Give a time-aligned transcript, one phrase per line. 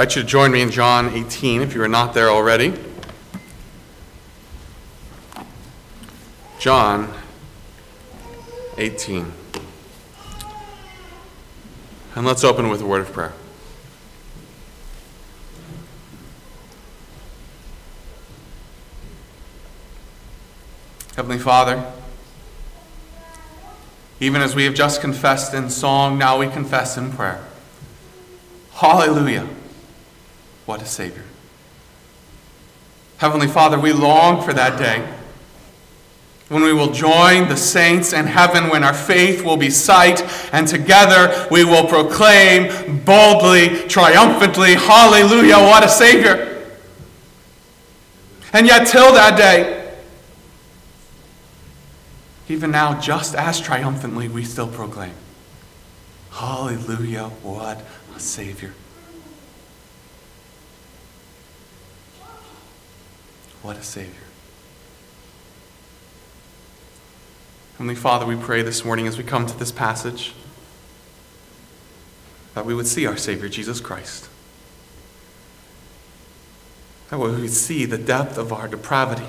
[0.00, 2.72] invite you to join me in John 18 if you are not there already.
[6.58, 7.12] John
[8.78, 9.30] 18.
[12.14, 13.34] And let's open with a word of prayer.
[21.14, 21.92] Heavenly Father,
[24.18, 27.44] even as we have just confessed in song, now we confess in prayer.
[28.72, 29.46] Hallelujah.
[30.70, 31.24] What a Savior.
[33.16, 35.04] Heavenly Father, we long for that day
[36.46, 40.68] when we will join the saints in heaven, when our faith will be sight, and
[40.68, 46.70] together we will proclaim boldly, triumphantly, Hallelujah, what a Savior.
[48.52, 49.92] And yet, till that day,
[52.48, 55.14] even now, just as triumphantly, we still proclaim,
[56.30, 57.84] Hallelujah, what
[58.14, 58.72] a Savior.
[63.62, 64.14] What a Savior.
[67.74, 70.34] Heavenly Father, we pray this morning as we come to this passage
[72.54, 74.28] that we would see our Savior, Jesus Christ.
[77.10, 79.26] That we would see the depth of our depravity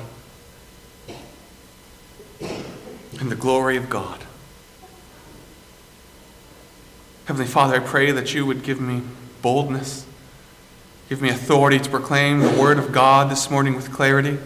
[2.39, 4.23] and the glory of God.
[7.25, 9.03] Heavenly Father, I pray that you would give me
[9.41, 10.05] boldness,
[11.11, 14.37] give me authority to proclaim the Word of God this morning with clarity,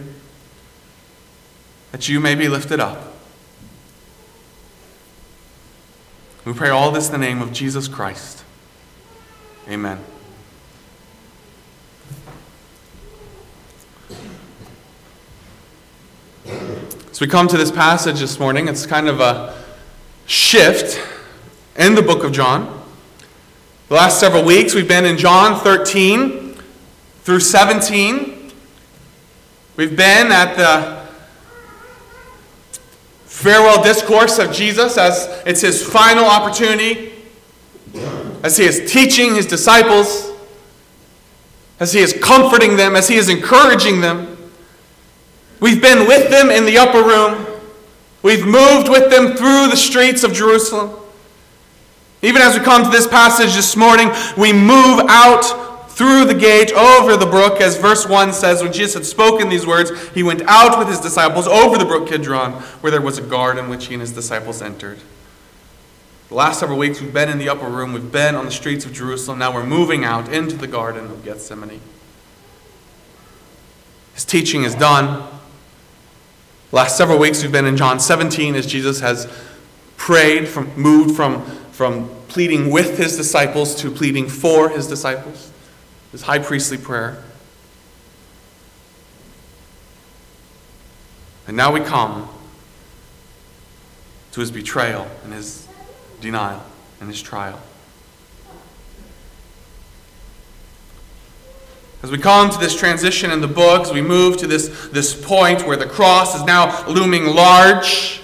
[1.92, 3.14] that you may be lifted up.
[6.44, 8.42] We pray all this in the name of Jesus Christ.
[9.68, 10.00] Amen.
[17.08, 19.56] As we come to this passage this morning, it's kind of a
[20.26, 21.00] shift
[21.76, 22.82] in the book of John.
[23.86, 26.45] The last several weeks, we've been in John 13
[27.26, 28.52] through 17.
[29.74, 31.04] We've been at the
[33.24, 37.14] farewell discourse of Jesus as it's his final opportunity,
[38.44, 40.30] as he is teaching his disciples,
[41.80, 44.36] as he is comforting them, as he is encouraging them.
[45.58, 47.44] We've been with them in the upper room.
[48.22, 50.96] We've moved with them through the streets of Jerusalem.
[52.22, 56.74] Even as we come to this passage this morning, we move out through the gate
[56.74, 60.42] over the brook, as verse 1 says, when Jesus had spoken these words, he went
[60.42, 62.52] out with his disciples over the brook Kidron,
[62.82, 64.98] where there was a garden which he and his disciples entered.
[66.28, 68.84] The last several weeks, we've been in the upper room, we've been on the streets
[68.84, 69.38] of Jerusalem.
[69.38, 71.80] Now we're moving out into the garden of Gethsemane.
[74.12, 75.26] His teaching is done.
[76.72, 79.32] The last several weeks, we've been in John 17 as Jesus has
[79.96, 81.42] prayed, from, moved from,
[81.72, 85.52] from pleading with his disciples to pleading for his disciples
[86.16, 87.22] his high priestly prayer.
[91.46, 92.26] And now we come
[94.32, 95.68] to his betrayal and his
[96.22, 96.64] denial
[97.00, 97.60] and his trial.
[102.02, 105.66] As we come to this transition in the books, we move to this, this point
[105.66, 108.22] where the cross is now looming large.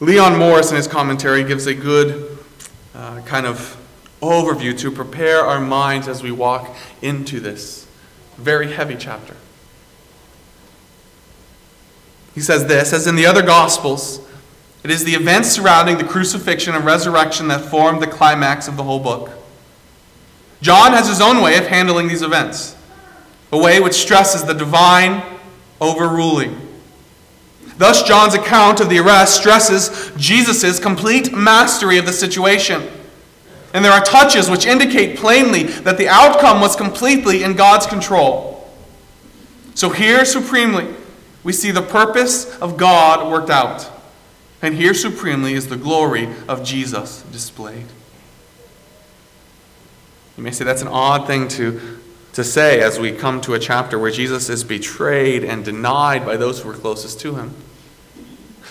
[0.00, 2.31] Leon Morris, in his commentary, gives a good
[2.94, 3.76] uh, kind of
[4.20, 7.86] overview to prepare our minds as we walk into this
[8.36, 9.36] very heavy chapter.
[12.34, 14.26] He says this As in the other Gospels,
[14.84, 18.82] it is the events surrounding the crucifixion and resurrection that form the climax of the
[18.82, 19.30] whole book.
[20.60, 22.76] John has his own way of handling these events,
[23.50, 25.22] a way which stresses the divine
[25.80, 26.71] overruling.
[27.78, 32.88] Thus, John's account of the arrest stresses Jesus' complete mastery of the situation.
[33.74, 38.70] And there are touches which indicate plainly that the outcome was completely in God's control.
[39.74, 40.94] So, here supremely,
[41.42, 43.90] we see the purpose of God worked out.
[44.60, 47.86] And here supremely is the glory of Jesus displayed.
[50.36, 51.98] You may say that's an odd thing to,
[52.32, 56.36] to say as we come to a chapter where Jesus is betrayed and denied by
[56.36, 57.54] those who were closest to him.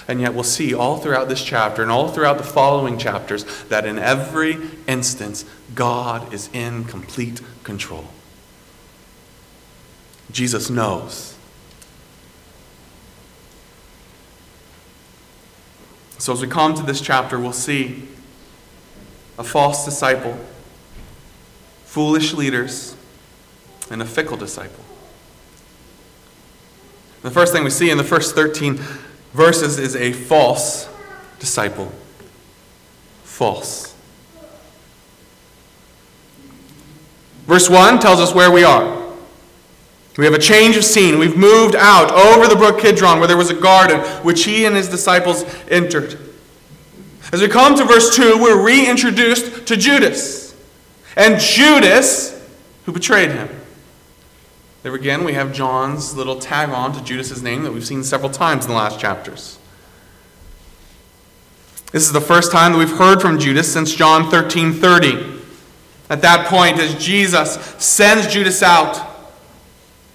[0.08, 3.86] And yet, we'll see all throughout this chapter and all throughout the following chapters that
[3.86, 8.06] in every instance, God is in complete control.
[10.31, 11.38] Jesus knows.
[16.18, 18.07] So, as we come to this chapter, we'll see
[19.38, 20.38] a false disciple,
[21.86, 22.96] foolish leaders,
[23.92, 24.84] and a fickle disciple.
[27.22, 28.80] The first thing we see in the first 13
[29.34, 30.90] verses is a false
[31.40, 31.92] disciple.
[33.24, 33.94] False.
[37.46, 39.00] Verse 1 tells us where we are.
[40.18, 41.20] We have a change of scene.
[41.20, 44.76] We've moved out over the brook Kidron, where there was a garden, which he and
[44.76, 46.20] his disciples entered.
[47.32, 50.56] As we come to verse 2, we're reintroduced to Judas.
[51.16, 52.46] And Judas,
[52.86, 53.50] who betrayed him.
[54.83, 58.31] There again, we have John's little tag on to Judas's name that we've seen several
[58.31, 59.60] times in the last chapters.
[61.92, 65.39] This is the first time that we've heard from Judas since John 13 30.
[66.10, 69.07] At that point, as Jesus sends Judas out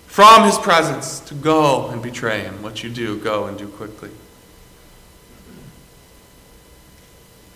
[0.07, 4.11] from his presence to go and betray him, what you do, go and do quickly.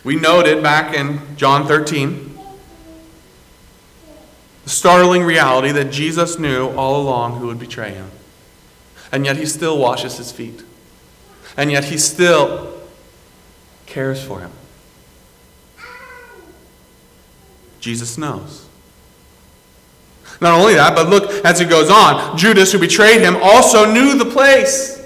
[0.04, 2.29] We noted back in John 13
[4.70, 8.08] the startling reality that Jesus knew all along who would betray him.
[9.10, 10.62] And yet he still washes his feet.
[11.56, 12.80] And yet he still
[13.86, 14.52] cares for him.
[17.80, 18.68] Jesus knows.
[20.40, 22.38] Not only that, but look as it goes on.
[22.38, 24.99] Judas, who betrayed him, also knew the place.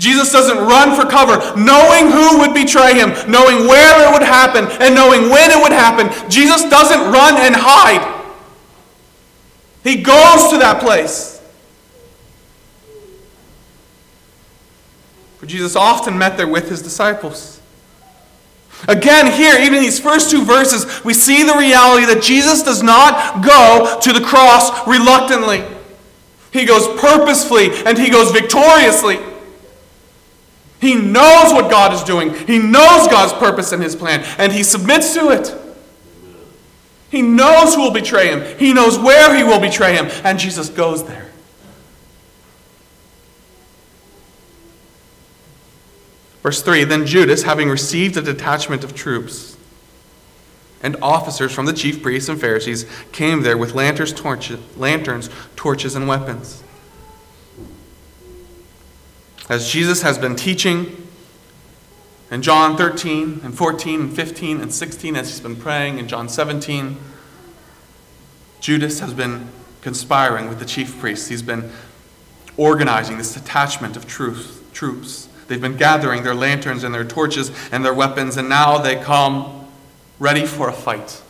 [0.00, 4.64] Jesus doesn't run for cover, knowing who would betray him, knowing where it would happen,
[4.80, 6.08] and knowing when it would happen.
[6.30, 8.16] Jesus doesn't run and hide.
[9.84, 11.40] He goes to that place.
[15.38, 17.60] For Jesus often met there with his disciples.
[18.88, 22.82] Again, here, even in these first two verses, we see the reality that Jesus does
[22.82, 25.62] not go to the cross reluctantly.
[26.52, 29.18] He goes purposefully and he goes victoriously.
[30.80, 34.62] He knows what God is doing, he knows God's purpose and his plan, and he
[34.62, 35.54] submits to it.
[37.10, 40.68] He knows who will betray him, he knows where he will betray him, and Jesus
[40.68, 41.30] goes there.
[46.42, 49.56] Verse 3 Then Judas, having received a detachment of troops
[50.82, 55.94] and officers from the chief priests and Pharisees, came there with lanterns, torches, lanterns, torches
[55.94, 56.62] and weapons.
[59.50, 61.08] As Jesus has been teaching
[62.30, 66.28] in John 13 and 14 and 15 and 16, as he's been praying in John
[66.28, 66.96] 17,
[68.60, 69.48] Judas has been
[69.82, 71.26] conspiring with the chief priests.
[71.26, 71.72] He's been
[72.56, 75.28] organizing this detachment of truth, troops.
[75.48, 79.66] They've been gathering their lanterns and their torches and their weapons, and now they come
[80.20, 81.22] ready for a fight.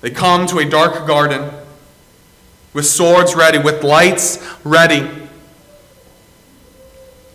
[0.00, 1.52] They come to a dark garden
[2.72, 5.28] with swords ready, with lights ready.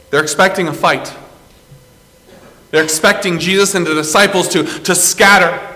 [0.10, 1.16] They're expecting a fight.
[2.72, 5.76] They're expecting Jesus and the disciples to, to scatter.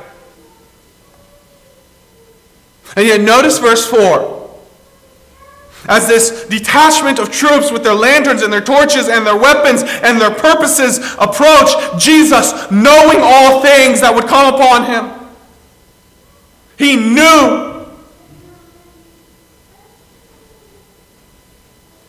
[2.96, 4.40] And yet, notice verse 4
[5.88, 10.20] as this detachment of troops with their lanterns and their torches and their weapons and
[10.20, 15.30] their purposes approach Jesus, knowing all things that would come upon him.
[16.78, 17.79] He knew.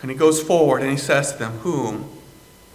[0.03, 2.11] And he goes forward and he says to them, Whom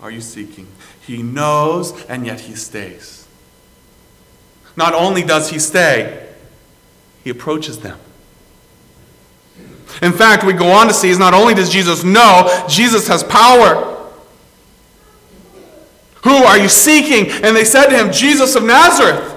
[0.01, 0.67] are you seeking?
[1.01, 3.27] He knows, and yet he stays.
[4.75, 6.27] Not only does he stay,
[7.23, 7.99] he approaches them.
[10.01, 13.23] In fact, we go on to see is not only does Jesus know, Jesus has
[13.23, 13.93] power.
[16.23, 17.31] Who are you seeking?
[17.43, 19.33] And they said to him, Jesus of Nazareth.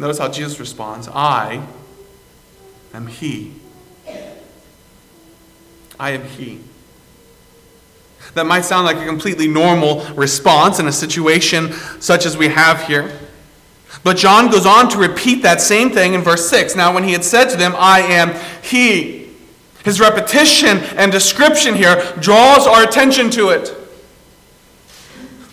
[0.00, 1.62] Notice how Jesus responds I
[2.94, 3.59] am He.
[6.00, 6.58] I am He.
[8.32, 12.84] That might sound like a completely normal response in a situation such as we have
[12.84, 13.18] here.
[14.02, 16.74] But John goes on to repeat that same thing in verse 6.
[16.74, 19.28] Now, when he had said to them, I am he,
[19.84, 23.74] his repetition and description here draws our attention to it.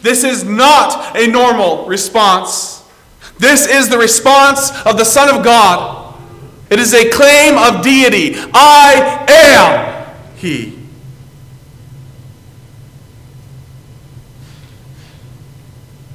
[0.02, 2.86] This is not a normal response.
[3.38, 6.16] This is the response of the Son of God.
[6.70, 8.36] It is a claim of deity.
[8.54, 9.97] I am
[10.38, 10.80] He.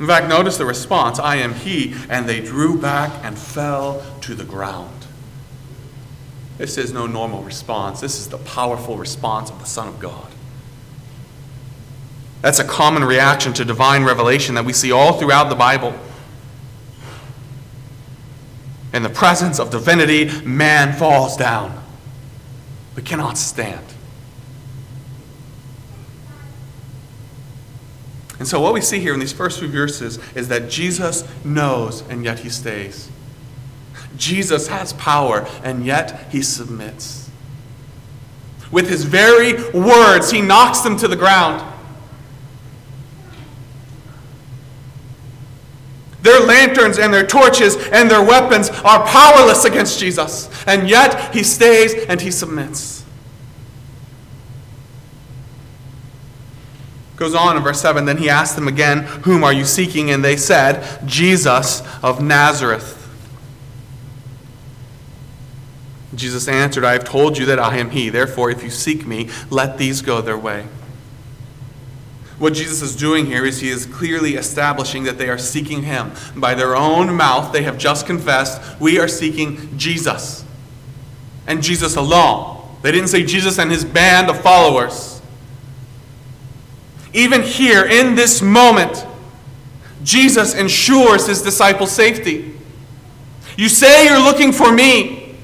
[0.00, 4.34] In fact, notice the response I am he, and they drew back and fell to
[4.34, 5.06] the ground.
[6.58, 8.00] This is no normal response.
[8.00, 10.28] This is the powerful response of the Son of God.
[12.40, 15.94] That's a common reaction to divine revelation that we see all throughout the Bible.
[18.92, 21.80] In the presence of divinity, man falls down,
[22.94, 23.84] but cannot stand.
[28.42, 32.02] And so, what we see here in these first few verses is that Jesus knows
[32.08, 33.08] and yet he stays.
[34.16, 37.30] Jesus has power and yet he submits.
[38.72, 41.64] With his very words, he knocks them to the ground.
[46.22, 50.50] Their lanterns and their torches and their weapons are powerless against Jesus.
[50.66, 53.01] And yet he stays and he submits.
[57.22, 60.10] Goes on in verse 7 Then he asked them again, Whom are you seeking?
[60.10, 62.98] And they said, Jesus of Nazareth.
[66.16, 68.08] Jesus answered, I have told you that I am he.
[68.08, 70.66] Therefore, if you seek me, let these go their way.
[72.40, 76.10] What Jesus is doing here is he is clearly establishing that they are seeking him.
[76.34, 80.44] By their own mouth, they have just confessed, We are seeking Jesus.
[81.46, 82.66] And Jesus alone.
[82.82, 85.11] They didn't say Jesus and his band of followers.
[87.12, 89.06] Even here, in this moment,
[90.02, 92.54] Jesus ensures his disciples' safety.
[93.56, 95.36] You say you're looking for me.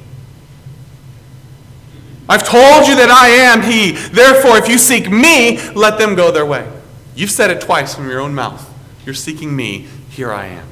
[2.29, 3.93] I've told you that I am He.
[3.93, 6.71] Therefore, if you seek me, let them go their way.
[7.15, 8.65] You've said it twice from your own mouth.
[9.07, 9.87] You're seeking me.
[10.11, 10.69] Here I am.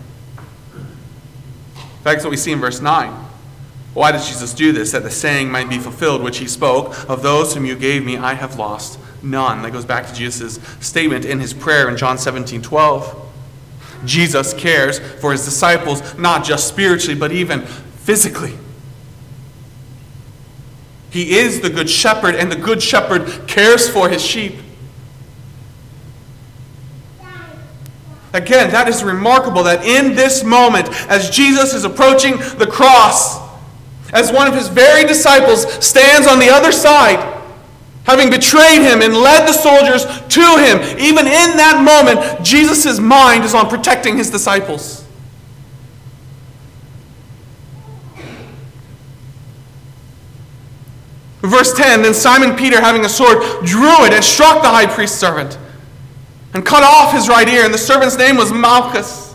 [2.02, 3.25] That's what we see in verse 9.
[3.96, 4.92] Why does Jesus do this?
[4.92, 8.18] That the saying might be fulfilled, which he spoke, Of those whom you gave me,
[8.18, 9.62] I have lost none.
[9.62, 13.32] That goes back to Jesus' statement in his prayer in John 17 12.
[14.04, 18.58] Jesus cares for his disciples, not just spiritually, but even physically.
[21.08, 24.56] He is the good shepherd, and the good shepherd cares for his sheep.
[28.34, 33.45] Again, that is remarkable that in this moment, as Jesus is approaching the cross,
[34.12, 37.18] as one of his very disciples stands on the other side,
[38.04, 43.44] having betrayed him and led the soldiers to him, even in that moment, Jesus' mind
[43.44, 45.04] is on protecting his disciples.
[51.42, 55.18] Verse 10 Then Simon Peter, having a sword, drew it and struck the high priest's
[55.18, 55.58] servant
[56.54, 57.64] and cut off his right ear.
[57.64, 59.34] And the servant's name was Malchus.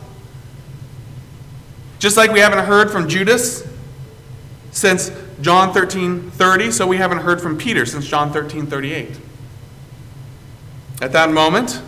[2.00, 3.71] Just like we haven't heard from Judas
[4.72, 5.12] since
[5.42, 9.20] John 13 30, so we haven't heard from Peter since John 13 38.
[11.01, 11.82] At that moment,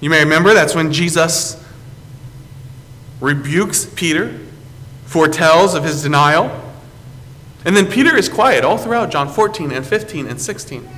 [0.00, 1.62] you may remember that's when Jesus
[3.20, 4.38] rebukes Peter,
[5.06, 6.60] foretells of his denial.
[7.64, 10.88] And then Peter is quiet all throughout John 14 and 15 and 16.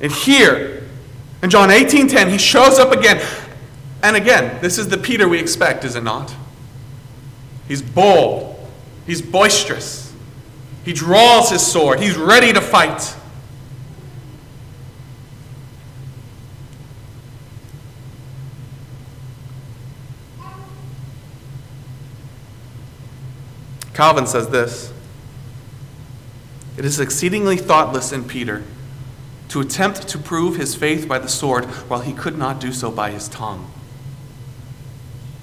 [0.00, 0.84] And here,
[1.42, 3.20] in John 18:10, he shows up again.
[4.02, 6.34] And again, this is the Peter we expect, is it not?
[7.68, 8.51] He's bold.
[9.06, 10.12] He's boisterous.
[10.84, 12.00] He draws his sword.
[12.00, 13.16] He's ready to fight.
[23.94, 24.92] Calvin says this
[26.76, 28.64] It is exceedingly thoughtless in Peter
[29.48, 32.90] to attempt to prove his faith by the sword while he could not do so
[32.90, 33.70] by his tongue.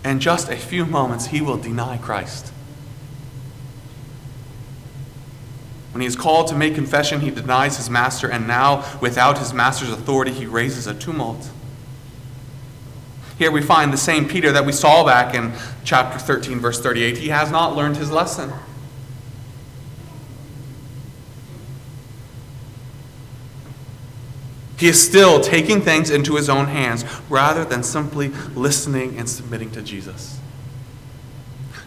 [0.04, 2.52] In just a few moments, he will deny Christ.
[6.00, 9.54] When he is called to make confession, he denies his master, and now, without his
[9.54, 11.50] master's authority, he raises a tumult.
[13.38, 15.52] Here we find the same Peter that we saw back in
[15.84, 17.18] chapter 13, verse 38.
[17.18, 18.54] He has not learned his lesson.
[24.78, 29.72] He is still taking things into his own hands rather than simply listening and submitting
[29.72, 30.40] to Jesus.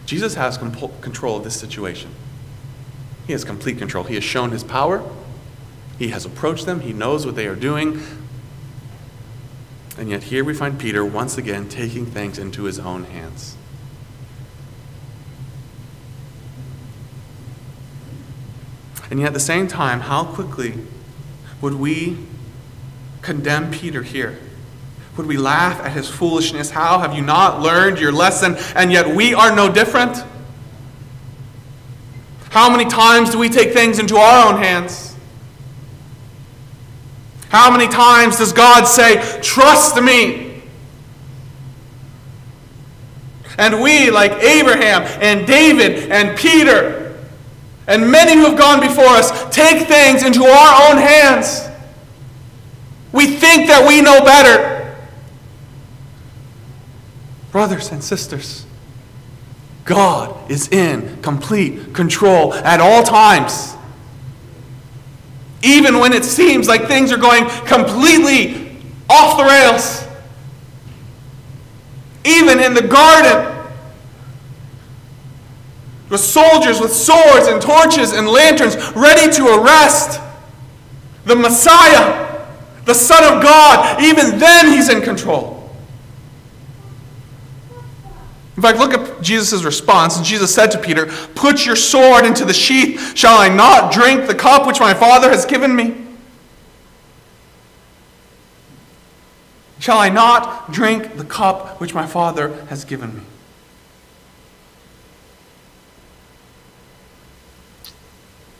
[0.04, 2.10] Jesus has control of this situation.
[3.26, 4.04] He has complete control.
[4.04, 5.08] He has shown his power.
[5.98, 6.80] He has approached them.
[6.80, 8.02] He knows what they are doing.
[9.98, 13.56] And yet, here we find Peter once again taking things into his own hands.
[19.10, 20.78] And yet, at the same time, how quickly
[21.60, 22.16] would we
[23.20, 24.38] condemn Peter here?
[25.18, 26.70] Would we laugh at his foolishness?
[26.70, 28.56] How have you not learned your lesson?
[28.74, 30.24] And yet, we are no different.
[32.52, 35.16] How many times do we take things into our own hands?
[37.48, 40.62] How many times does God say, Trust me?
[43.56, 47.18] And we, like Abraham and David and Peter,
[47.86, 51.66] and many who have gone before us, take things into our own hands.
[53.12, 54.94] We think that we know better.
[57.50, 58.66] Brothers and sisters,
[59.84, 63.76] God is in complete control at all times
[65.62, 68.76] even when it seems like things are going completely
[69.08, 70.04] off the rails.
[72.24, 73.48] Even in the garden,
[76.08, 80.20] with soldiers with swords and torches and lanterns ready to arrest
[81.24, 82.46] the Messiah,
[82.84, 85.61] the Son of God, even then he's in control.
[88.56, 90.20] In fact, look at Jesus' response.
[90.20, 93.16] Jesus said to Peter, Put your sword into the sheath.
[93.16, 95.96] Shall I not drink the cup which my Father has given me?
[99.78, 103.22] Shall I not drink the cup which my Father has given me?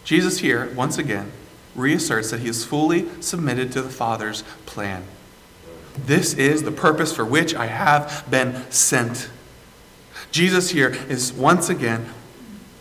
[0.05, 1.31] Jesus here, once again,
[1.77, 5.05] reasserts that he is fully submitted to the Father's plan.
[5.97, 9.29] This is the purpose for which I have been sent.
[10.33, 12.07] Jesus here is once again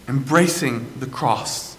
[0.08, 1.78] embracing the cross.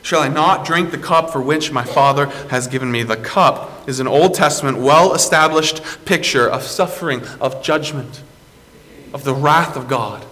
[0.00, 3.02] Shall I not drink the cup for which my Father has given me?
[3.02, 8.22] The cup is an Old Testament, well established picture of suffering, of judgment,
[9.12, 10.24] of the wrath of God.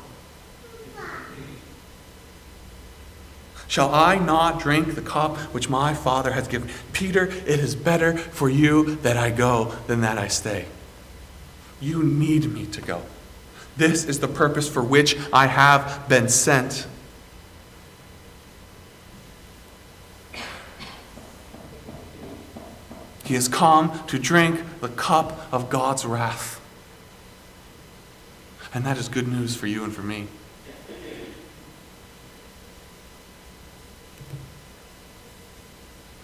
[3.69, 6.71] Shall I not drink the cup which my Father has given?
[6.93, 10.65] Peter, it is better for you that I go than that I stay.
[11.81, 13.03] You need me to go.
[13.77, 16.87] This is the purpose for which I have been sent.
[23.25, 26.61] He has come to drink the cup of God's wrath.
[28.75, 30.27] And that is good news for you and for me.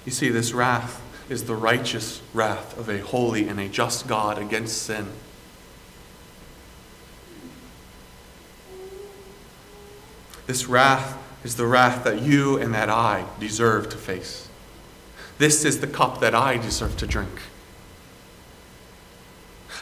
[0.05, 4.39] You see, this wrath is the righteous wrath of a holy and a just God
[4.39, 5.09] against sin.
[10.47, 14.49] This wrath is the wrath that you and that I deserve to face.
[15.39, 17.41] This is the cup that I deserve to drink.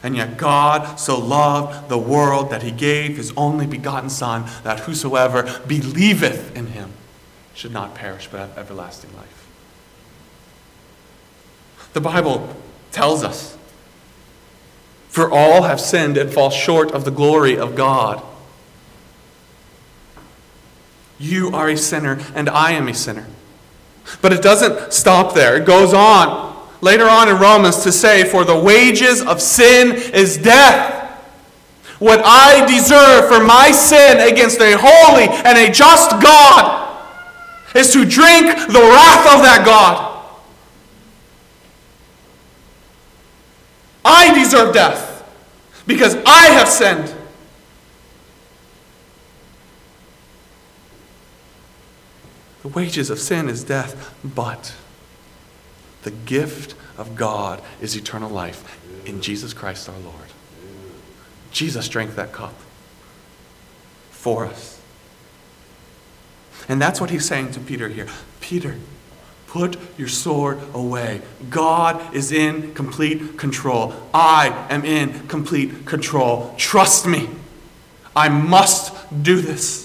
[0.03, 4.81] And yet God so loved the world that he gave his only begotten Son, that
[4.81, 6.93] whosoever believeth in him
[7.55, 9.49] should not perish but have everlasting life.
[11.95, 12.55] The Bible
[12.91, 13.57] tells us,
[15.09, 18.23] For all have sinned and fall short of the glory of God.
[21.19, 23.27] You are a sinner, and I am a sinner.
[24.21, 25.57] But it doesn't stop there.
[25.57, 30.37] It goes on later on in Romans to say, For the wages of sin is
[30.37, 31.03] death.
[31.99, 36.81] What I deserve for my sin against a holy and a just God
[37.75, 40.11] is to drink the wrath of that God.
[44.05, 45.27] I deserve death
[45.87, 47.14] because I have sinned.
[52.65, 54.73] The wages of sin is death, but
[56.03, 60.31] the gift of God is eternal life in Jesus Christ our Lord.
[61.51, 62.55] Jesus drank that cup
[64.11, 64.81] for us.
[66.67, 68.09] And that's what he's saying to Peter here.
[68.41, 68.77] Peter,
[69.47, 71.21] put your sword away.
[71.51, 73.93] God is in complete control.
[74.15, 76.55] I am in complete control.
[76.57, 77.29] Trust me.
[78.17, 79.84] I must do this.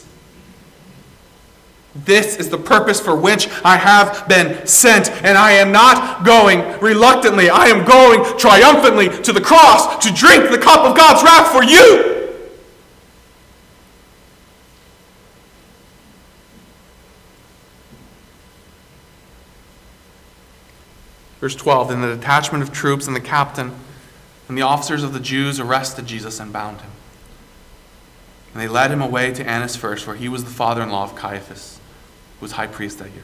[1.96, 6.80] This is the purpose for which I have been sent, and I am not going
[6.80, 7.50] reluctantly.
[7.50, 11.64] I am going triumphantly to the cross to drink the cup of God's wrath for
[11.64, 12.28] you.
[21.40, 23.74] Verse 12 Then the detachment of troops and the captain
[24.48, 26.92] and the officers of the Jews arrested Jesus and bound him.
[28.54, 31.04] And they led him away to Annas first, where he was the father in law
[31.04, 31.79] of Caiaphas
[32.40, 33.24] was high priest that year.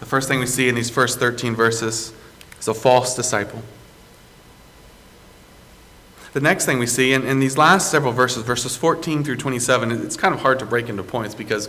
[0.00, 2.12] The first thing we see in these first 13 verses
[2.58, 3.62] is a false disciple.
[6.34, 9.92] The next thing we see in, in these last several verses, verses 14 through 27,
[9.92, 11.68] it's kind of hard to break into points because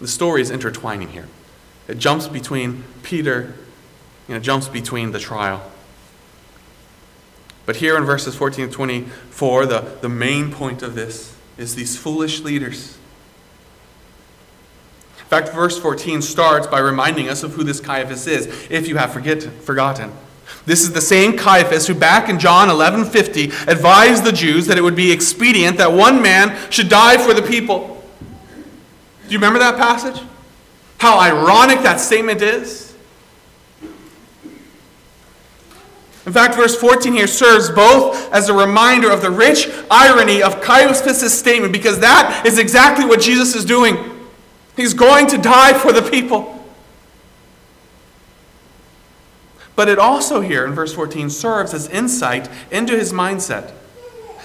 [0.00, 1.28] the story is intertwining here.
[1.86, 3.54] It jumps between Peter,
[4.26, 5.70] you know, jumps between the trial.
[7.66, 11.98] But here in verses 14 to 24, the, the main point of this is these
[11.98, 12.96] foolish leaders
[15.26, 18.96] in fact, verse 14 starts by reminding us of who this Caiaphas is, if you
[18.96, 20.12] have forget, forgotten.
[20.66, 24.82] This is the same Caiaphas who back in John 11:50 advised the Jews that it
[24.82, 28.00] would be expedient that one man should die for the people.
[29.26, 30.22] Do you remember that passage?
[30.98, 32.94] How ironic that statement is?
[36.24, 40.60] In fact, verse 14 here serves both as a reminder of the rich irony of
[40.60, 44.15] Caiaphas' statement because that is exactly what Jesus is doing.
[44.76, 46.52] He's going to die for the people.
[49.74, 53.72] But it also, here in verse 14, serves as insight into his mindset.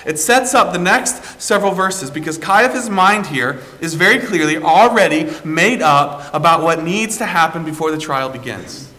[0.06, 5.32] It sets up the next several verses because Caiaphas' mind here is very clearly already
[5.46, 8.92] made up about what needs to happen before the trial begins.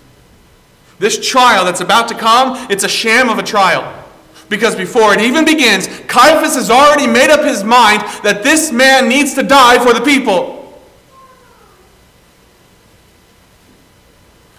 [0.98, 4.00] This trial that's about to come, it's a sham of a trial.
[4.48, 9.08] Because before it even begins, Caiaphas has already made up his mind that this man
[9.08, 10.61] needs to die for the people.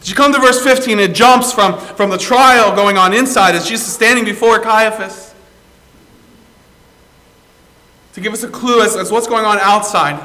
[0.03, 3.55] As you come to verse 15, it jumps from, from the trial going on inside
[3.55, 5.33] as Jesus is standing before Caiaphas
[8.11, 10.21] to give us a clue as, as what's going on outside.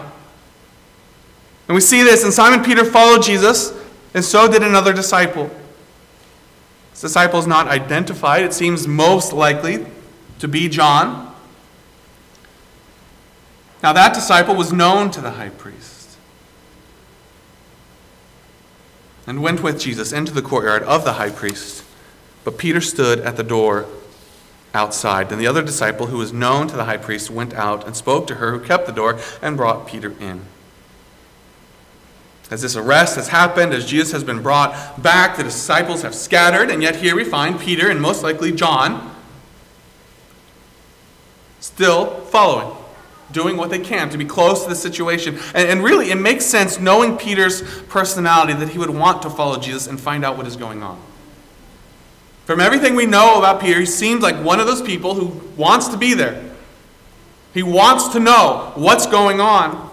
[1.68, 3.72] And we see this, and Simon Peter followed Jesus,
[4.14, 5.48] and so did another disciple.
[6.90, 8.42] This disciple is not identified.
[8.42, 9.86] It seems most likely
[10.40, 11.32] to be John.
[13.80, 15.97] Now, that disciple was known to the high priest
[19.28, 21.84] and went with Jesus into the courtyard of the high priest.
[22.44, 23.86] But Peter stood at the door
[24.72, 25.30] outside.
[25.30, 28.26] And the other disciple, who was known to the high priest, went out and spoke
[28.28, 30.46] to her who kept the door and brought Peter in.
[32.50, 36.70] As this arrest has happened, as Jesus has been brought back, the disciples have scattered,
[36.70, 39.14] and yet here we find Peter and most likely John
[41.60, 42.74] still following,
[43.32, 45.38] doing what they can to be close to the situation.
[45.54, 49.58] And, and, really, it makes sense knowing Peter's personality that he would want to follow
[49.58, 51.00] Jesus and find out what is going on.
[52.44, 55.88] From everything we know about Peter, he seems like one of those people who wants
[55.88, 56.42] to be there.
[57.52, 59.88] He wants to know what's going on.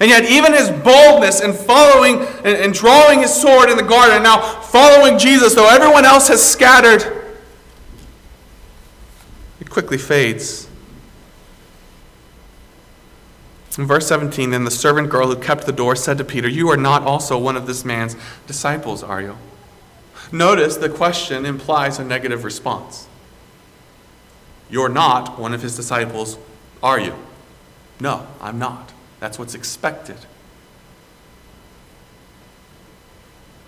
[0.00, 4.24] And yet, even his boldness in following and, drawing his sword in the garden, and
[4.24, 7.34] now following Jesus, though everyone else has scattered,
[9.60, 10.69] it quickly fades.
[13.78, 16.70] In verse 17, then the servant girl who kept the door said to Peter, You
[16.70, 19.36] are not also one of this man's disciples, are you?
[20.32, 23.06] Notice the question implies a negative response.
[24.68, 26.38] You're not one of his disciples,
[26.82, 27.14] are you?
[28.00, 28.92] No, I'm not.
[29.18, 30.16] That's what's expected.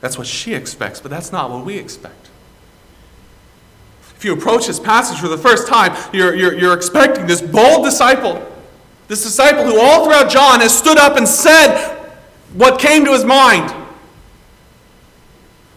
[0.01, 2.29] That's what she expects, but that's not what we expect.
[4.17, 7.85] If you approach this passage for the first time, you're, you're, you're expecting this bold
[7.85, 8.52] disciple,
[9.13, 11.99] this disciple who all throughout John has stood up and said
[12.55, 13.71] what came to his mind.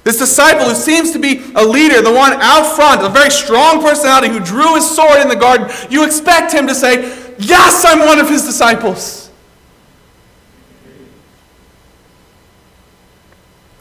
[0.06, 3.82] This disciple who seems to be a leader, the one out front, a very strong
[3.82, 7.02] personality who drew his sword in the garden, you expect him to say,
[7.38, 9.30] Yes, I'm one of his disciples.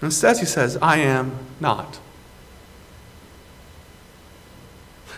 [0.02, 2.00] Instead, he says, I am not.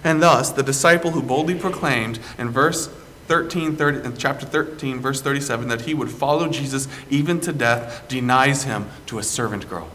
[0.05, 2.91] And thus, the disciple who boldly proclaimed in verse
[3.27, 8.07] 13, 30, in chapter 13, verse 37, that he would follow Jesus even to death,
[8.09, 9.91] denies him to a servant girl.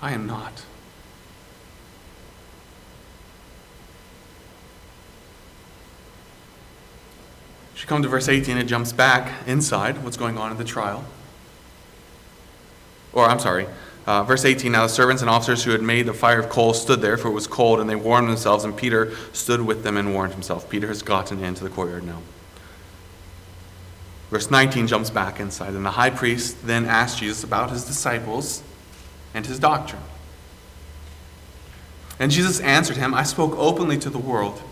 [0.00, 0.64] I am not.
[7.74, 11.04] She come to verse 18, it jumps back inside what's going on in the trial.
[13.12, 13.66] Or, I'm sorry,
[14.06, 16.80] uh, verse 18 Now the servants and officers who had made the fire of coals
[16.80, 19.96] stood there, for it was cold, and they warmed themselves, and Peter stood with them
[19.96, 20.68] and warmed himself.
[20.68, 22.20] Peter has gotten into the courtyard now.
[24.30, 28.62] Verse 19 jumps back inside, and the high priest then asked Jesus about his disciples
[29.34, 30.02] and his doctrine.
[32.18, 34.62] And Jesus answered him, I spoke openly to the world.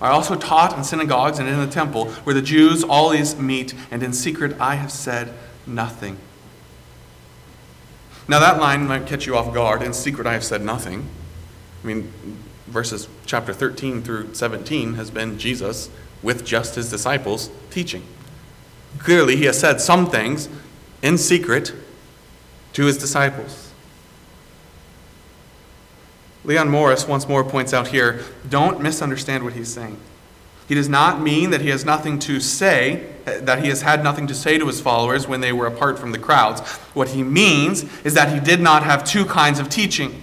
[0.00, 4.02] I also taught in synagogues and in the temple, where the Jews always meet, and
[4.02, 5.32] in secret I have said
[5.66, 6.18] nothing.
[8.28, 9.82] Now, that line might catch you off guard.
[9.82, 11.08] In secret I have said nothing.
[11.82, 12.12] I mean,
[12.66, 15.90] verses chapter 13 through 17 has been Jesus
[16.22, 18.04] with just his disciples teaching.
[18.98, 20.48] Clearly, he has said some things
[21.02, 21.74] in secret
[22.74, 23.72] to his disciples.
[26.44, 29.98] Leon Morris once more points out here don't misunderstand what he's saying.
[30.68, 34.26] He does not mean that he has nothing to say, that he has had nothing
[34.26, 36.60] to say to his followers when they were apart from the crowds.
[36.94, 40.22] What he means is that he did not have two kinds of teaching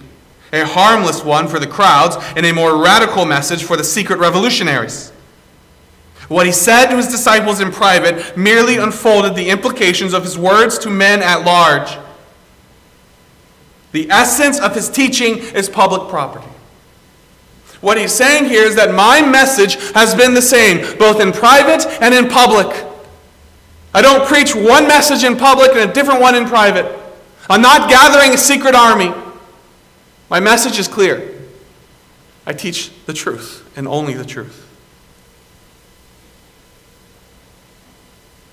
[0.52, 5.12] a harmless one for the crowds and a more radical message for the secret revolutionaries.
[6.28, 10.78] What he said to his disciples in private merely unfolded the implications of his words
[10.78, 11.96] to men at large.
[13.92, 16.46] The essence of his teaching is public property.
[17.80, 21.86] What he's saying here is that my message has been the same, both in private
[22.00, 22.89] and in public.
[23.92, 26.96] I don't preach one message in public and a different one in private.
[27.48, 29.12] I'm not gathering a secret army.
[30.28, 31.40] My message is clear.
[32.46, 34.68] I teach the truth and only the truth.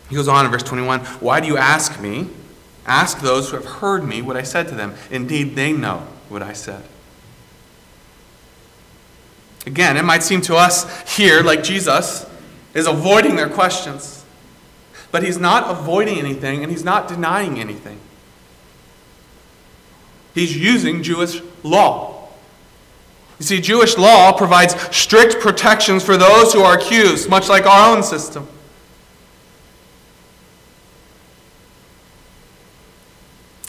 [0.09, 2.29] He goes on in verse 21 Why do you ask me?
[2.85, 4.95] Ask those who have heard me what I said to them.
[5.11, 6.83] Indeed, they know what I said.
[9.65, 12.25] Again, it might seem to us here like Jesus
[12.73, 14.16] is avoiding their questions.
[15.11, 17.99] But he's not avoiding anything and he's not denying anything.
[20.33, 22.27] He's using Jewish law.
[23.39, 27.95] You see, Jewish law provides strict protections for those who are accused, much like our
[27.95, 28.47] own system.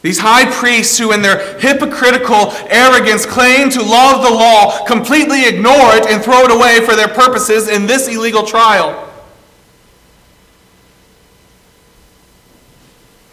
[0.00, 5.96] These high priests who, in their hypocritical arrogance, claim to love the law, completely ignore
[5.96, 9.07] it and throw it away for their purposes in this illegal trial.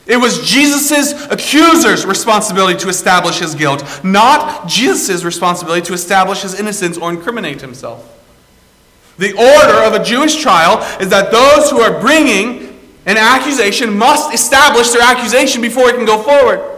[0.07, 6.59] It was Jesus' accuser's responsibility to establish his guilt, not Jesus' responsibility to establish his
[6.59, 8.11] innocence or incriminate himself.
[9.17, 14.33] The order of a Jewish trial is that those who are bringing an accusation must
[14.33, 16.75] establish their accusation before it can go forward.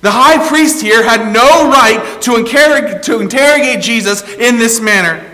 [0.00, 5.33] The high priest here had no right to, to interrogate Jesus in this manner.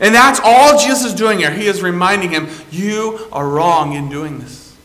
[0.00, 1.50] And that's all Jesus is doing here.
[1.50, 4.76] He is reminding him, You are wrong in doing this.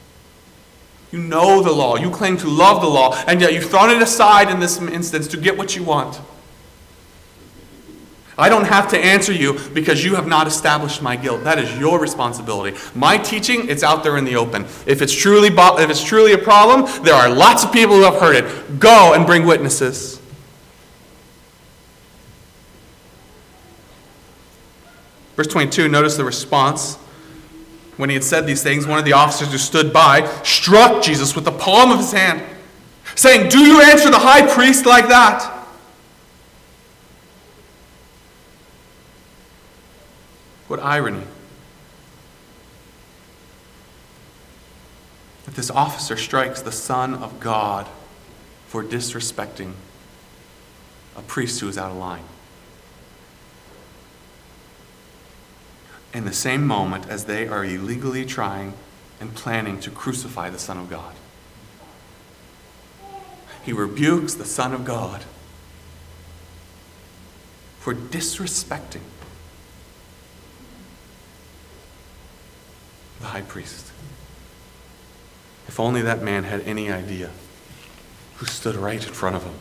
[1.11, 1.97] You know the law.
[1.97, 5.27] You claim to love the law, and yet you've thrown it aside in this instance
[5.29, 6.19] to get what you want.
[8.37, 11.43] I don't have to answer you because you have not established my guilt.
[11.43, 12.77] That is your responsibility.
[12.95, 14.63] My teaching, it's out there in the open.
[14.85, 18.15] If it's truly, if it's truly a problem, there are lots of people who have
[18.15, 18.79] heard it.
[18.79, 20.20] Go and bring witnesses.
[25.35, 26.97] Verse 22, notice the response.
[27.97, 31.35] When he had said these things, one of the officers who stood by struck Jesus
[31.35, 32.41] with the palm of his hand,
[33.15, 35.61] saying, Do you answer the high priest like that?
[40.67, 41.23] What irony.
[45.45, 47.87] That this officer strikes the Son of God
[48.67, 49.73] for disrespecting
[51.17, 52.23] a priest who is out of line.
[56.13, 58.73] In the same moment as they are illegally trying
[59.19, 61.15] and planning to crucify the Son of God.
[63.63, 65.23] He rebukes the Son of God
[67.79, 69.01] for disrespecting
[73.19, 73.91] the high priest.
[75.67, 77.29] If only that man had any idea
[78.37, 79.53] who stood right in front of him.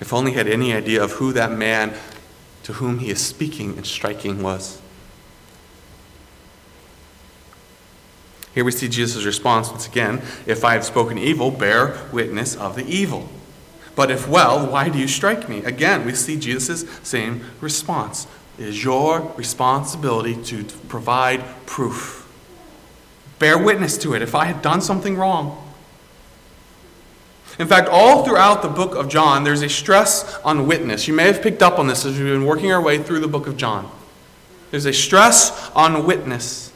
[0.00, 1.94] If only he had any idea of who that man
[2.64, 4.80] to whom he is speaking and striking was.
[8.58, 12.74] Here we see Jesus' response once again If I have spoken evil, bear witness of
[12.74, 13.28] the evil.
[13.94, 15.58] But if well, why do you strike me?
[15.58, 18.26] Again, we see Jesus' same response.
[18.58, 22.28] It is your responsibility to provide proof.
[23.38, 25.64] Bear witness to it if I had done something wrong.
[27.60, 31.06] In fact, all throughout the book of John, there's a stress on witness.
[31.06, 33.28] You may have picked up on this as we've been working our way through the
[33.28, 33.88] book of John.
[34.72, 36.67] There's a stress on witness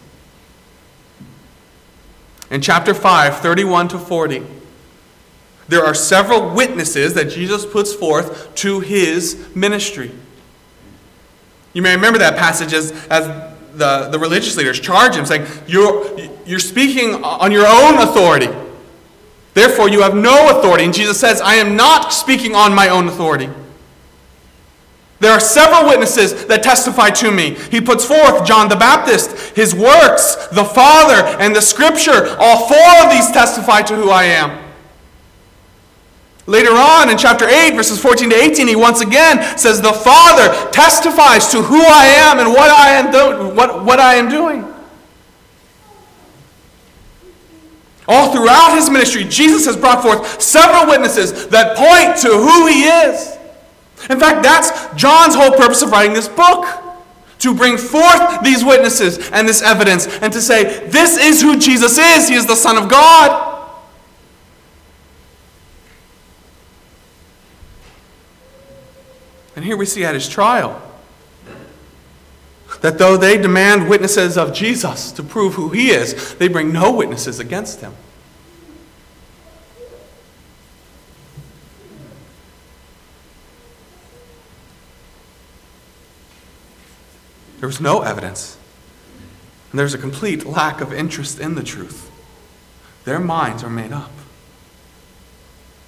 [2.52, 4.42] in chapter 5, 31 to 40.
[5.68, 10.12] There are several witnesses that Jesus puts forth to his ministry.
[11.72, 13.26] You may remember that passage as, as
[13.74, 18.50] the, the religious leaders charge him, saying, you're, you're speaking on your own authority.
[19.54, 20.84] Therefore, you have no authority.
[20.84, 23.48] And Jesus says, I am not speaking on my own authority.
[25.22, 27.54] There are several witnesses that testify to me.
[27.70, 32.34] He puts forth John the Baptist, his works, the Father, and the Scripture.
[32.40, 34.58] All four of these testify to who I am.
[36.48, 40.68] Later on in chapter 8, verses 14 to 18, he once again says, The Father
[40.72, 44.64] testifies to who I am and what I am, do- what, what I am doing.
[48.08, 52.86] All throughout his ministry, Jesus has brought forth several witnesses that point to who he
[52.86, 53.38] is.
[54.10, 56.66] In fact, that's John's whole purpose of writing this book
[57.38, 61.98] to bring forth these witnesses and this evidence and to say, this is who Jesus
[61.98, 62.28] is.
[62.28, 63.48] He is the Son of God.
[69.56, 70.80] And here we see at his trial
[72.80, 76.92] that though they demand witnesses of Jesus to prove who he is, they bring no
[76.92, 77.94] witnesses against him.
[87.62, 88.58] There was no evidence.
[89.70, 92.10] And there's a complete lack of interest in the truth.
[93.04, 94.10] Their minds are made up.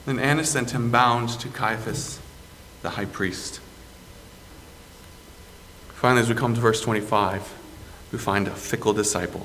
[0.07, 2.21] Then Annas sent him bound to Caiaphas,
[2.83, 3.59] the high priest.
[5.95, 7.53] Finally, as we come to verse 25,
[8.13, 9.45] we find a fickle disciple.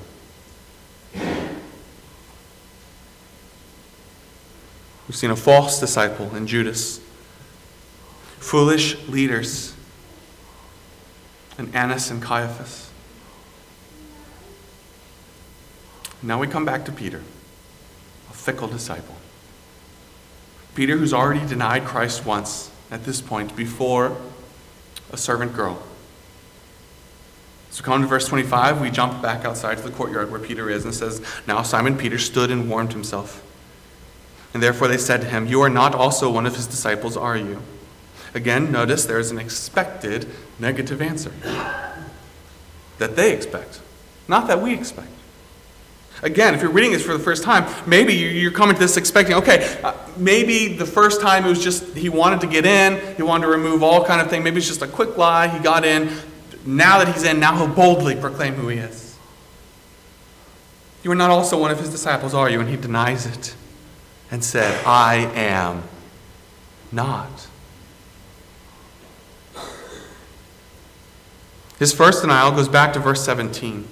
[5.07, 7.01] We've seen a false disciple in Judas,
[8.37, 9.73] foolish leaders
[11.59, 12.89] and Annas and Caiaphas.
[16.23, 17.21] Now we come back to Peter.
[18.29, 19.15] A fickle disciple.
[20.73, 24.17] Peter, who's already denied Christ once at this point before
[25.11, 25.83] a servant girl.
[27.71, 30.85] So, come to verse 25, we jump back outside to the courtyard where Peter is
[30.85, 33.45] and says, Now Simon Peter stood and warmed himself.
[34.53, 37.37] And therefore they said to him, You are not also one of his disciples, are
[37.37, 37.61] you?
[38.33, 40.27] Again, notice there is an expected
[40.59, 41.31] negative answer
[42.97, 43.81] that they expect,
[44.27, 45.09] not that we expect.
[46.21, 49.35] Again, if you're reading this for the first time, maybe you're coming to this expecting,
[49.35, 53.23] okay, uh, maybe the first time it was just he wanted to get in, he
[53.23, 54.43] wanted to remove all kind of thing.
[54.43, 55.47] Maybe it's just a quick lie.
[55.47, 56.09] He got in.
[56.65, 59.17] Now that he's in, now he'll boldly proclaim who he is.
[61.03, 62.59] You are not also one of his disciples, are you?
[62.59, 63.55] And he denies it
[64.29, 65.83] and said, I am
[66.91, 67.47] not.
[71.79, 73.87] His first denial goes back to verse 17.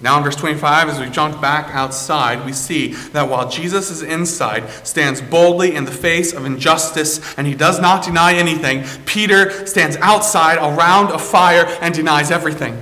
[0.00, 4.02] Now, in verse 25, as we jump back outside, we see that while Jesus is
[4.02, 9.66] inside, stands boldly in the face of injustice, and he does not deny anything, Peter
[9.66, 12.80] stands outside around a fire and denies everything.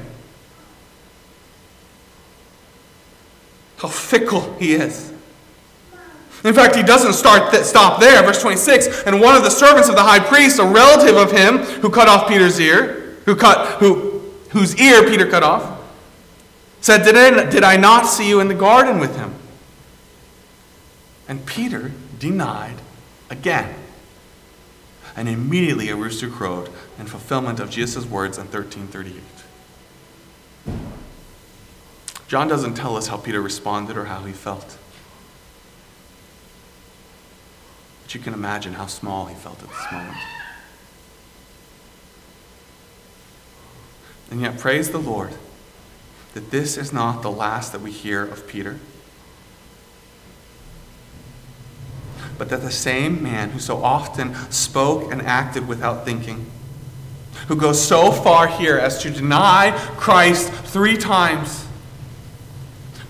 [3.79, 5.13] How fickle he is.
[6.45, 8.23] In fact, he doesn't start th- stop there.
[8.23, 11.59] Verse 26 And one of the servants of the high priest, a relative of him
[11.81, 15.81] who cut off Peter's ear, who cut, who, whose ear Peter cut off,
[16.81, 19.35] said, did I, did I not see you in the garden with him?
[21.29, 22.77] And Peter denied
[23.29, 23.75] again.
[25.17, 29.23] And immediately a rooster crowed in fulfillment of Jesus' words in 1338.
[32.29, 34.79] John doesn't tell us how Peter responded or how he felt.
[38.03, 40.17] But you can imagine how small he felt at this moment.
[44.37, 45.33] And yet, praise the Lord
[46.35, 48.79] that this is not the last that we hear of Peter.
[52.37, 56.45] But that the same man who so often spoke and acted without thinking,
[57.49, 61.67] who goes so far here as to deny Christ three times,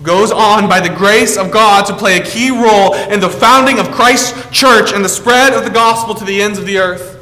[0.05, 3.81] goes on by the grace of God to play a key role in the founding
[3.81, 7.15] of Christ's church and the spread of the gospel to the ends of the earth.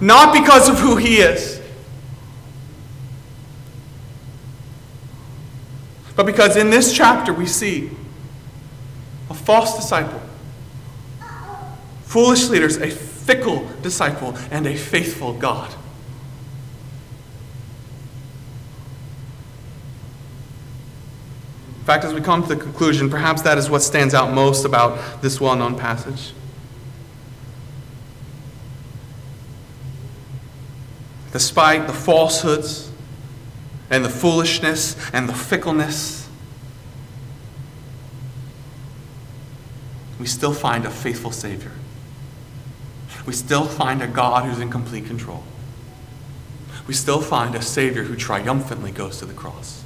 [0.00, 1.55] Not because of who he is,
[6.16, 7.90] but because in this chapter we see
[9.28, 10.20] a false disciple,
[12.04, 15.70] foolish leaders, a fickle disciple, and a faithful God.
[21.78, 24.64] In fact, as we come to the conclusion, perhaps that is what stands out most
[24.64, 26.32] about this well known passage.
[31.32, 32.90] Despite the falsehoods
[33.90, 36.28] and the foolishness and the fickleness,
[40.18, 41.72] we still find a faithful Savior.
[43.26, 45.42] We still find a God who's in complete control.
[46.86, 49.82] We still find a Savior who triumphantly goes to the cross.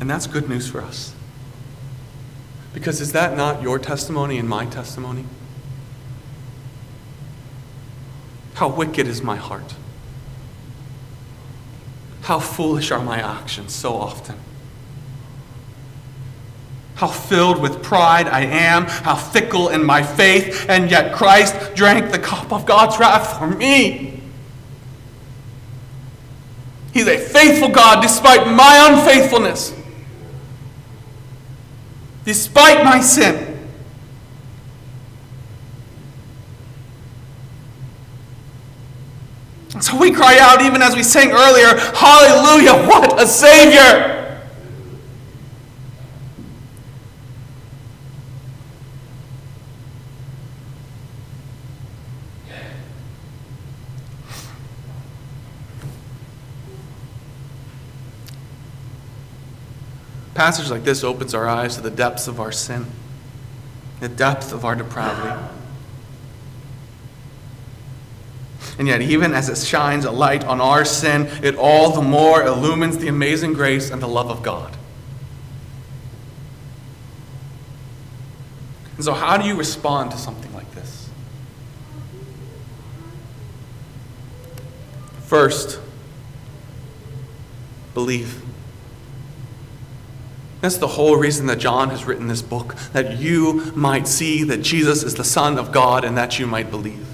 [0.00, 1.12] And that's good news for us.
[2.72, 5.24] Because is that not your testimony and my testimony?
[8.58, 9.76] How wicked is my heart?
[12.22, 14.34] How foolish are my actions so often?
[16.96, 22.10] How filled with pride I am, how fickle in my faith, and yet Christ drank
[22.10, 24.20] the cup of God's wrath for me.
[26.92, 29.72] He's a faithful God despite my unfaithfulness
[32.24, 33.47] despite my sin.
[39.80, 44.16] So we cry out, even as we sang earlier, Hallelujah, what a Savior!
[60.38, 62.86] passage like this opens our eyes to the depths of our sin,
[63.98, 65.57] the depth of our depravity.
[68.78, 72.44] And yet, even as it shines a light on our sin, it all the more
[72.44, 74.76] illumines the amazing grace and the love of God.
[78.94, 81.08] And so, how do you respond to something like this?
[85.26, 85.80] First,
[87.94, 88.42] believe.
[90.60, 94.58] That's the whole reason that John has written this book, that you might see that
[94.58, 97.06] Jesus is the Son of God and that you might believe.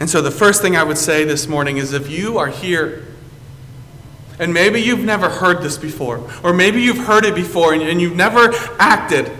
[0.00, 3.06] And so, the first thing I would say this morning is if you are here,
[4.38, 8.16] and maybe you've never heard this before, or maybe you've heard it before and, you've
[8.16, 9.30] never acted.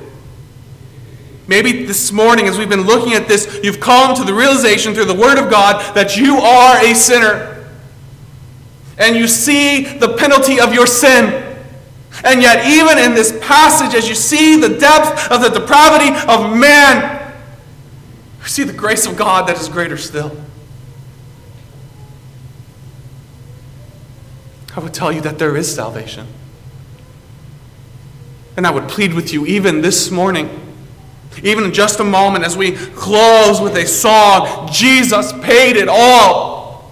[1.47, 5.07] Maybe this morning, as we've been looking at this, you've come to the realization through
[5.07, 7.67] the Word of God that you are a sinner.
[8.99, 11.57] And you see the penalty of your sin.
[12.23, 16.55] And yet, even in this passage, as you see the depth of the depravity of
[16.55, 17.33] man,
[18.43, 20.37] you see the grace of God that is greater still.
[24.81, 26.27] I would tell you that there is salvation.
[28.57, 30.49] And I would plead with you even this morning,
[31.43, 36.91] even in just a moment, as we close with a song Jesus paid it all.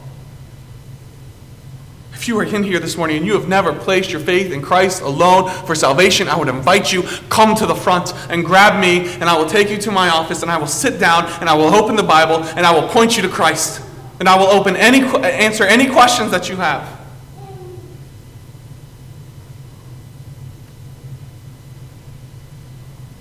[2.13, 4.61] If you are in here this morning and you have never placed your faith in
[4.61, 9.09] Christ alone for salvation, I would invite you, come to the front and grab me,
[9.15, 11.55] and I will take you to my office, and I will sit down, and I
[11.55, 13.83] will open the Bible, and I will point you to Christ.
[14.21, 16.98] And I will open any, answer any questions that you have.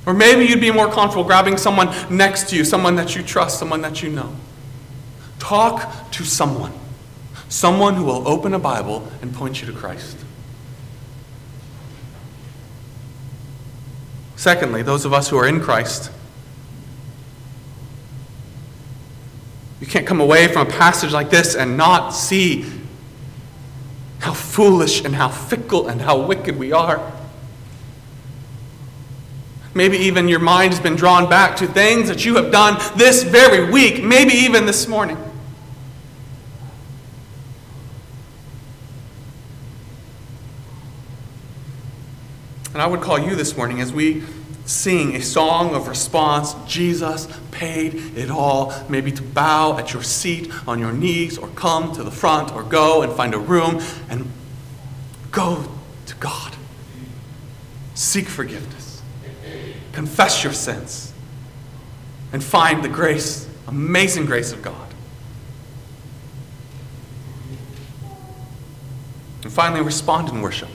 [0.08, 3.60] Or maybe you'd be more comfortable grabbing someone next to you, someone that you trust,
[3.60, 4.34] someone that you know.
[5.38, 6.72] Talk to someone.
[7.50, 10.18] Someone who will open a Bible and point you to Christ.
[14.38, 16.10] Secondly, those of us who are in Christ,
[19.82, 22.66] you can't come away from a passage like this and not see
[24.20, 27.17] how foolish and how fickle and how wicked we are.
[29.78, 33.22] Maybe even your mind has been drawn back to things that you have done this
[33.22, 35.18] very week, maybe even this morning.
[42.74, 44.24] And I would call you this morning as we
[44.66, 48.74] sing a song of response Jesus paid it all.
[48.90, 52.64] Maybe to bow at your seat on your knees, or come to the front, or
[52.64, 54.32] go and find a room and
[55.30, 55.66] go
[56.08, 56.56] to God.
[57.94, 58.77] Seek forgiveness
[59.98, 61.12] confess your sins,
[62.32, 64.94] and find the grace, amazing grace of God.
[69.42, 70.70] And finally, respond in worship.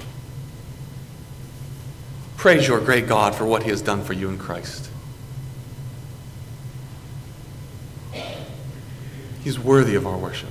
[2.36, 4.90] Praise your great God for what he has done for you in Christ.
[9.44, 10.50] He's worthy of our worship.